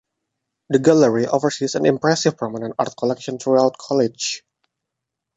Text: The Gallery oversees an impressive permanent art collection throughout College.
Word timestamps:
The 0.69 0.79
Gallery 0.79 1.27
oversees 1.27 1.75
an 1.75 1.85
impressive 1.85 2.35
permanent 2.35 2.73
art 2.79 2.97
collection 2.97 3.37
throughout 3.37 3.77
College. 3.77 4.43